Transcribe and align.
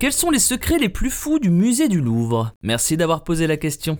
Quels 0.00 0.12
sont 0.12 0.30
les 0.30 0.38
secrets 0.38 0.78
les 0.78 0.88
plus 0.88 1.10
fous 1.10 1.40
du 1.40 1.50
musée 1.50 1.88
du 1.88 2.00
Louvre? 2.00 2.52
Merci 2.62 2.96
d'avoir 2.96 3.24
posé 3.24 3.48
la 3.48 3.56
question. 3.56 3.98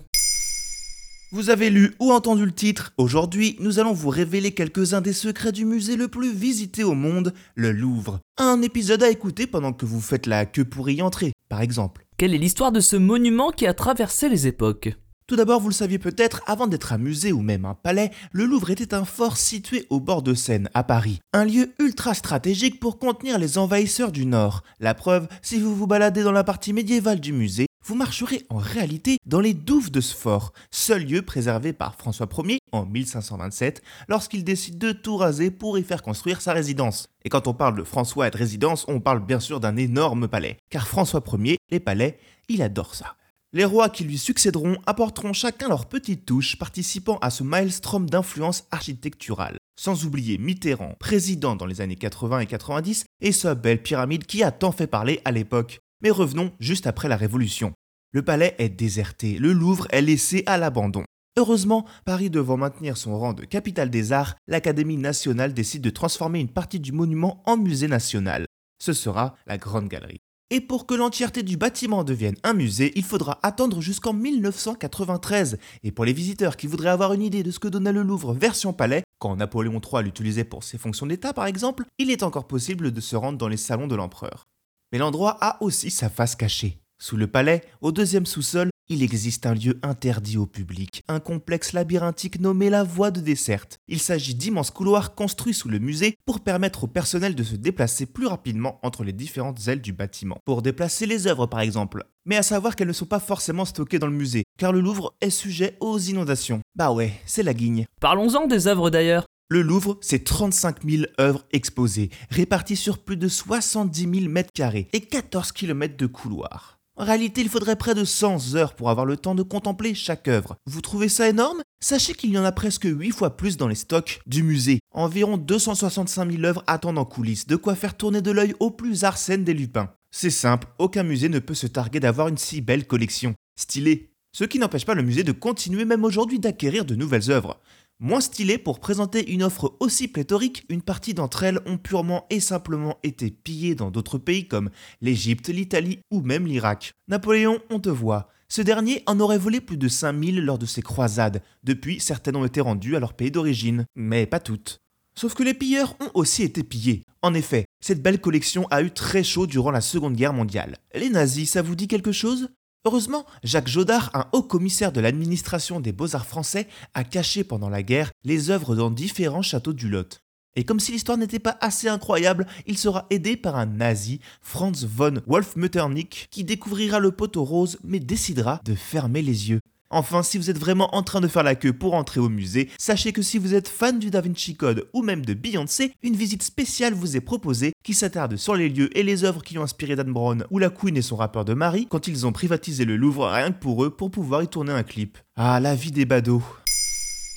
Vous 1.33 1.49
avez 1.49 1.69
lu 1.69 1.93
ou 1.99 2.13
entendu 2.13 2.45
le 2.45 2.53
titre? 2.53 2.93
Aujourd'hui, 2.97 3.57
nous 3.59 3.79
allons 3.79 3.91
vous 3.91 4.07
révéler 4.07 4.53
quelques-uns 4.53 5.01
des 5.01 5.11
secrets 5.11 5.51
du 5.51 5.65
musée 5.65 5.97
le 5.97 6.07
plus 6.07 6.33
visité 6.33 6.85
au 6.85 6.93
monde, 6.93 7.33
le 7.55 7.73
Louvre. 7.73 8.21
Un 8.37 8.61
épisode 8.61 9.03
à 9.03 9.09
écouter 9.09 9.45
pendant 9.45 9.73
que 9.73 9.85
vous 9.85 9.99
faites 9.99 10.25
la 10.25 10.45
queue 10.45 10.63
pour 10.63 10.89
y 10.89 11.01
entrer, 11.01 11.33
par 11.49 11.59
exemple. 11.59 12.05
Quelle 12.15 12.33
est 12.33 12.37
l'histoire 12.37 12.71
de 12.71 12.79
ce 12.79 12.95
monument 12.95 13.51
qui 13.51 13.67
a 13.67 13.73
traversé 13.73 14.29
les 14.29 14.47
époques? 14.47 14.93
Tout 15.29 15.35
d'abord, 15.35 15.61
vous 15.61 15.69
le 15.69 15.75
saviez 15.75 15.99
peut-être, 15.99 16.41
avant 16.47 16.65
d'être 16.65 16.91
un 16.91 16.97
musée 16.97 17.31
ou 17.31 17.43
même 17.43 17.63
un 17.63 17.75
palais, 17.75 18.09
le 18.31 18.45
Louvre 18.45 18.71
était 18.71 18.95
un 18.95 19.05
fort 19.05 19.37
situé 19.37 19.85
au 19.91 19.99
bord 19.99 20.23
de 20.23 20.33
Seine, 20.33 20.71
à 20.73 20.83
Paris. 20.83 21.19
Un 21.33 21.45
lieu 21.45 21.71
ultra 21.77 22.15
stratégique 22.15 22.79
pour 22.79 22.97
contenir 22.97 23.37
les 23.37 23.59
envahisseurs 23.59 24.11
du 24.11 24.25
Nord. 24.25 24.63
La 24.79 24.95
preuve, 24.95 25.27
si 25.43 25.59
vous 25.59 25.75
vous 25.75 25.85
baladez 25.85 26.23
dans 26.23 26.31
la 26.31 26.43
partie 26.43 26.73
médiévale 26.73 27.19
du 27.19 27.31
musée, 27.31 27.67
vous 27.85 27.93
marcherez 27.93 28.43
en 28.49 28.57
réalité 28.57 29.17
dans 29.27 29.39
les 29.39 29.53
douves 29.53 29.91
de 29.91 30.01
ce 30.01 30.15
fort, 30.15 30.51
seul 30.71 31.05
lieu 31.05 31.21
préservé 31.21 31.73
par 31.73 31.93
François 31.93 32.27
Ier 32.47 32.57
en 32.71 32.87
1527, 32.87 33.83
lorsqu'il 34.07 34.43
décide 34.43 34.79
de 34.79 34.93
tout 34.93 35.17
raser 35.17 35.51
pour 35.51 35.77
y 35.77 35.83
faire 35.83 36.01
construire 36.01 36.41
sa 36.41 36.53
résidence. 36.53 37.05
Et 37.23 37.29
quand 37.29 37.45
on 37.45 37.53
parle 37.53 37.77
de 37.77 37.83
François 37.83 38.27
et 38.27 38.31
de 38.31 38.37
résidence, 38.37 38.83
on 38.87 38.99
parle 38.99 39.23
bien 39.23 39.39
sûr 39.39 39.59
d'un 39.59 39.77
énorme 39.77 40.27
palais, 40.27 40.57
car 40.71 40.87
François 40.87 41.23
Ier, 41.37 41.59
les 41.69 41.79
palais, 41.79 42.17
il 42.47 42.63
adore 42.63 42.95
ça. 42.95 43.15
Les 43.51 43.65
rois 43.65 43.89
qui 43.89 44.03
lui 44.03 44.19
succéderont 44.19 44.77
apporteront 44.85 45.33
chacun 45.33 45.69
leur 45.69 45.87
petite 45.87 46.23
touche 46.23 46.55
participant 46.59 47.17
à 47.17 47.31
ce 47.31 47.43
maelstrom 47.43 48.07
d'influence 48.07 48.67
architecturale. 48.69 49.57
Sans 49.75 50.05
oublier 50.05 50.37
Mitterrand, 50.37 50.93
président 50.99 51.55
dans 51.55 51.65
les 51.65 51.81
années 51.81 51.95
80 51.95 52.41
et 52.41 52.45
90, 52.45 53.05
et 53.21 53.31
sa 53.31 53.55
belle 53.55 53.81
pyramide 53.81 54.27
qui 54.27 54.43
a 54.43 54.51
tant 54.51 54.71
fait 54.71 54.85
parler 54.85 55.19
à 55.25 55.31
l'époque. 55.31 55.79
Mais 56.03 56.11
revenons 56.11 56.51
juste 56.59 56.85
après 56.85 57.07
la 57.07 57.17
Révolution. 57.17 57.73
Le 58.11 58.21
palais 58.21 58.53
est 58.59 58.69
déserté, 58.69 59.39
le 59.39 59.51
Louvre 59.51 59.87
est 59.89 60.03
laissé 60.03 60.43
à 60.45 60.59
l'abandon. 60.59 61.03
Heureusement, 61.35 61.87
Paris 62.05 62.29
devant 62.29 62.57
maintenir 62.57 62.97
son 62.97 63.17
rang 63.17 63.33
de 63.33 63.45
capitale 63.45 63.89
des 63.89 64.11
arts, 64.11 64.35
l'Académie 64.47 64.97
nationale 64.97 65.55
décide 65.55 65.81
de 65.81 65.89
transformer 65.89 66.39
une 66.39 66.49
partie 66.49 66.79
du 66.79 66.91
monument 66.91 67.41
en 67.47 67.57
musée 67.57 67.87
national. 67.87 68.45
Ce 68.79 68.93
sera 68.93 69.35
la 69.47 69.57
Grande 69.57 69.87
Galerie. 69.87 70.21
Et 70.51 70.61
pour 70.61 70.87
que 70.87 70.95
l'entièreté 70.95 71.43
du 71.43 71.57
bâtiment 71.57 72.03
devienne 72.03 72.35
un 72.43 72.53
musée, 72.53 72.91
il 72.95 73.03
faudra 73.03 73.37
attendre 73.43 73.81
jusqu'en 73.81 74.13
1993. 74.13 75.59
Et 75.83 75.91
pour 75.91 76.05
les 76.05 76.13
visiteurs 76.13 76.57
qui 76.57 76.65
voudraient 76.65 76.89
avoir 76.89 77.13
une 77.13 77.21
idée 77.21 77.43
de 77.43 77.51
ce 77.51 77.59
que 77.59 77.67
donnait 77.67 77.91
le 77.91 78.01
Louvre 78.01 78.33
version 78.33 78.73
palais, 78.73 79.03
quand 79.19 79.35
Napoléon 79.35 79.79
III 79.79 80.03
l'utilisait 80.03 80.45
pour 80.45 80.63
ses 80.63 80.79
fonctions 80.79 81.05
d'État 81.05 81.33
par 81.33 81.45
exemple, 81.45 81.83
il 81.99 82.09
est 82.09 82.23
encore 82.23 82.47
possible 82.47 82.91
de 82.91 82.99
se 83.01 83.15
rendre 83.15 83.37
dans 83.37 83.47
les 83.47 83.57
salons 83.57 83.85
de 83.85 83.95
l'empereur. 83.95 84.47
Mais 84.91 84.97
l'endroit 84.97 85.37
a 85.39 85.61
aussi 85.61 85.91
sa 85.91 86.09
face 86.09 86.35
cachée. 86.35 86.79
Sous 86.97 87.15
le 87.15 87.27
palais, 87.27 87.63
au 87.81 87.91
deuxième 87.91 88.25
sous-sol, 88.25 88.71
il 88.89 89.03
existe 89.03 89.45
un 89.45 89.53
lieu 89.53 89.79
interdit 89.83 90.37
au 90.37 90.47
public, 90.47 91.03
un 91.07 91.19
complexe 91.19 91.73
labyrinthique 91.73 92.39
nommé 92.39 92.71
la 92.71 92.83
Voie 92.83 93.11
de 93.11 93.21
Desserte. 93.21 93.77
Il 93.87 93.99
s'agit 93.99 94.33
d'immenses 94.33 94.71
couloirs 94.71 95.13
construits 95.13 95.53
sous 95.53 95.69
le 95.69 95.77
musée 95.77 96.17
pour 96.25 96.39
permettre 96.39 96.85
au 96.85 96.87
personnel 96.87 97.35
de 97.35 97.43
se 97.43 97.55
déplacer 97.55 98.07
plus 98.07 98.25
rapidement 98.25 98.79
entre 98.81 99.03
les 99.03 99.13
différentes 99.13 99.67
ailes 99.67 99.81
du 99.81 99.93
bâtiment. 99.93 100.39
Pour 100.43 100.63
déplacer 100.63 101.05
les 101.05 101.27
œuvres 101.27 101.45
par 101.45 101.59
exemple. 101.59 102.03
Mais 102.25 102.35
à 102.35 102.43
savoir 102.43 102.75
qu'elles 102.75 102.87
ne 102.87 102.93
sont 102.93 103.05
pas 103.05 103.19
forcément 103.19 103.65
stockées 103.65 103.99
dans 103.99 104.07
le 104.07 104.13
musée, 104.13 104.43
car 104.57 104.73
le 104.73 104.81
Louvre 104.81 105.15
est 105.21 105.29
sujet 105.29 105.77
aux 105.79 105.99
inondations. 105.99 106.61
Bah 106.75 106.91
ouais, 106.91 107.13
c'est 107.25 107.43
la 107.43 107.53
guigne. 107.53 107.85
Parlons-en 108.01 108.47
des 108.47 108.67
œuvres 108.67 108.89
d'ailleurs. 108.89 109.25
Le 109.49 109.61
Louvre, 109.61 109.97
c'est 110.01 110.23
35 110.23 110.87
000 110.87 111.03
œuvres 111.19 111.43
exposées, 111.51 112.09
réparties 112.29 112.75
sur 112.75 112.99
plus 112.99 113.17
de 113.17 113.27
70 113.27 114.01
000 114.01 114.31
mètres 114.31 114.53
carrés 114.53 114.87
et 114.93 115.01
14 115.01 115.51
km 115.51 115.97
de 115.97 116.05
couloirs. 116.05 116.78
En 116.99 117.05
réalité, 117.05 117.39
il 117.39 117.47
faudrait 117.47 117.77
près 117.77 117.95
de 117.95 118.03
100 118.03 118.55
heures 118.55 118.73
pour 118.73 118.89
avoir 118.89 119.05
le 119.05 119.15
temps 119.15 119.33
de 119.33 119.41
contempler 119.41 119.93
chaque 119.93 120.27
œuvre. 120.27 120.57
Vous 120.65 120.81
trouvez 120.81 121.07
ça 121.07 121.29
énorme? 121.29 121.61
Sachez 121.81 122.13
qu'il 122.13 122.29
y 122.29 122.37
en 122.37 122.43
a 122.43 122.51
presque 122.51 122.83
8 122.83 123.11
fois 123.11 123.37
plus 123.37 123.55
dans 123.55 123.69
les 123.69 123.75
stocks 123.75 124.19
du 124.25 124.43
musée. 124.43 124.81
Environ 124.93 125.37
265 125.37 126.29
000 126.29 126.43
œuvres 126.43 126.63
attendent 126.67 126.97
en 126.97 127.05
coulisses, 127.05 127.47
de 127.47 127.55
quoi 127.55 127.75
faire 127.75 127.95
tourner 127.95 128.21
de 128.21 128.31
l'œil 128.31 128.53
au 128.59 128.69
plus 128.69 129.05
Arsène 129.05 129.45
des 129.45 129.53
Lupins. 129.53 129.93
C'est 130.11 130.29
simple, 130.29 130.67
aucun 130.77 131.03
musée 131.03 131.29
ne 131.29 131.39
peut 131.39 131.53
se 131.53 131.67
targuer 131.67 132.01
d'avoir 132.01 132.27
une 132.27 132.37
si 132.37 132.59
belle 132.59 132.85
collection. 132.85 133.33
Stylé. 133.57 134.11
Ce 134.35 134.43
qui 134.43 134.59
n'empêche 134.59 134.85
pas 134.85 134.93
le 134.93 135.01
musée 135.01 135.23
de 135.23 135.31
continuer 135.31 135.85
même 135.85 136.03
aujourd'hui 136.03 136.39
d'acquérir 136.39 136.83
de 136.83 136.95
nouvelles 136.95 137.31
œuvres. 137.31 137.61
Moins 138.01 138.21
stylé 138.21 138.57
pour 138.57 138.79
présenter 138.79 139.29
une 139.29 139.43
offre 139.43 139.75
aussi 139.81 140.07
pléthorique, 140.07 140.63
une 140.69 140.81
partie 140.81 141.13
d'entre 141.13 141.43
elles 141.43 141.59
ont 141.65 141.77
purement 141.77 142.25
et 142.29 142.39
simplement 142.39 142.97
été 143.03 143.29
pillées 143.29 143.75
dans 143.75 143.91
d'autres 143.91 144.17
pays 144.17 144.47
comme 144.47 144.69
l'Égypte, 145.01 145.49
l'Italie 145.49 145.99
ou 146.09 146.21
même 146.21 146.47
l'Irak. 146.47 146.93
Napoléon, 147.09 147.59
on 147.69 147.81
te 147.81 147.89
voit. 147.89 148.29
Ce 148.47 148.61
dernier 148.61 149.03
en 149.05 149.19
aurait 149.19 149.37
volé 149.37 149.59
plus 149.59 149.75
de 149.75 149.89
5000 149.89 150.45
lors 150.45 150.57
de 150.57 150.65
ses 150.65 150.81
croisades. 150.81 151.43
Depuis, 151.65 151.99
certaines 151.99 152.37
ont 152.37 152.45
été 152.45 152.61
rendues 152.61 152.95
à 152.95 153.01
leur 153.01 153.15
pays 153.15 153.31
d'origine, 153.31 153.85
mais 153.97 154.25
pas 154.25 154.39
toutes. 154.39 154.79
Sauf 155.13 155.33
que 155.33 155.43
les 155.43 155.53
pilleurs 155.53 155.97
ont 155.99 156.11
aussi 156.13 156.43
été 156.43 156.63
pillés. 156.63 157.03
En 157.21 157.33
effet, 157.33 157.65
cette 157.81 158.01
belle 158.01 158.21
collection 158.21 158.65
a 158.71 158.81
eu 158.81 158.91
très 158.91 159.25
chaud 159.25 159.45
durant 159.45 159.71
la 159.71 159.81
Seconde 159.81 160.15
Guerre 160.15 160.31
mondiale. 160.31 160.77
Les 160.95 161.09
nazis, 161.09 161.51
ça 161.51 161.61
vous 161.61 161.75
dit 161.75 161.89
quelque 161.89 162.13
chose? 162.13 162.47
Heureusement, 162.85 163.25
Jacques 163.43 163.67
Jodard, 163.67 164.09
un 164.13 164.27
haut 164.31 164.41
commissaire 164.41 164.93
de 164.93 165.01
l'administration 165.01 165.81
des 165.81 165.91
beaux-arts 165.91 166.25
français, 166.25 166.67
a 166.93 167.03
caché 167.03 167.43
pendant 167.43 167.69
la 167.69 167.83
guerre 167.83 168.11
les 168.23 168.51
œuvres 168.51 168.73
dans 168.73 168.89
différents 168.89 169.41
châteaux 169.41 169.73
du 169.73 169.89
Lot. 169.89 170.21
Et 170.55 170.63
comme 170.63 170.79
si 170.79 170.93
l'histoire 170.93 171.17
n'était 171.17 171.39
pas 171.39 171.57
assez 171.59 171.89
incroyable, 171.89 172.47
il 172.67 172.77
sera 172.77 173.05
aidé 173.09 173.35
par 173.35 173.57
un 173.57 173.65
nazi, 173.65 174.21
Franz 174.41 174.85
von 174.85 175.21
Wolf-Metternich, 175.27 176.27
qui 176.31 176.45
découvrira 176.45 176.99
le 176.99 177.11
poteau 177.11 177.43
rose 177.43 177.77
mais 177.83 177.99
décidera 177.99 178.61
de 178.63 178.75
fermer 178.75 179.21
les 179.21 179.49
yeux. 179.49 179.59
Enfin, 179.91 180.21
si 180.21 180.37
vous 180.37 180.51
êtes 180.51 180.59
vraiment 180.59 180.95
en 180.95 181.01
train 181.01 181.19
de 181.19 181.27
faire 181.27 181.41
la 181.41 181.55
queue 181.55 181.73
pour 181.73 181.95
entrer 181.95 182.19
au 182.19 182.29
musée, 182.29 182.69
sachez 182.77 183.11
que 183.11 183.23
si 183.23 183.39
vous 183.39 183.55
êtes 183.55 183.67
fan 183.67 183.97
du 183.97 184.11
Da 184.11 184.21
Vinci 184.21 184.55
Code 184.55 184.87
ou 184.93 185.01
même 185.01 185.25
de 185.25 185.33
Beyoncé, 185.33 185.93
une 186.03 186.15
visite 186.15 186.43
spéciale 186.43 186.93
vous 186.93 187.17
est 187.17 187.21
proposée 187.21 187.73
qui 187.83 187.95
s'attarde 187.95 188.35
sur 188.35 188.55
les 188.55 188.69
lieux 188.69 188.95
et 188.95 189.01
les 189.01 189.23
œuvres 189.23 189.41
qui 189.41 189.57
ont 189.57 189.63
inspiré 189.63 189.95
Dan 189.95 190.13
Brown 190.13 190.45
ou 190.51 190.59
la 190.59 190.69
Queen 190.69 190.95
et 190.95 191.01
son 191.01 191.15
rappeur 191.15 191.43
de 191.43 191.55
Marie 191.55 191.87
quand 191.89 192.07
ils 192.07 192.27
ont 192.27 192.31
privatisé 192.31 192.85
le 192.85 192.97
Louvre 192.97 193.27
rien 193.27 193.51
que 193.51 193.59
pour 193.59 193.83
eux 193.83 193.89
pour 193.89 194.11
pouvoir 194.11 194.43
y 194.43 194.47
tourner 194.47 194.73
un 194.73 194.83
clip. 194.83 195.17
Ah, 195.35 195.59
la 195.59 195.73
vie 195.73 195.91
des 195.91 196.05
badauds. 196.05 196.43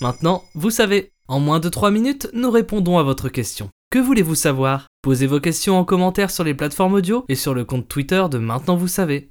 Maintenant, 0.03 0.43
vous 0.55 0.71
savez, 0.71 1.13
en 1.29 1.41
moins 1.41 1.61
de 1.61 1.71
3 1.71 1.91
minutes, 1.91 2.29
nous 2.35 2.51
répondons 2.51 2.99
à 2.99 3.03
votre 3.03 3.31
question. 3.31 3.71
Que 3.91 3.99
voulez-vous 3.99 4.35
savoir? 4.35 4.89
Posez 5.01 5.27
vos 5.27 5.41
questions 5.41 5.79
en 5.79 5.85
commentaire 5.85 6.31
sur 6.31 6.45
les 6.45 6.55
plateformes 6.55 6.95
audio 6.95 7.25
et 7.31 7.35
sur 7.35 7.55
le 7.55 7.65
compte 7.65 7.89
Twitter 7.89 8.23
de 8.31 8.37
Maintenant 8.37 8.77
vous 8.77 8.89
savez. 8.89 9.31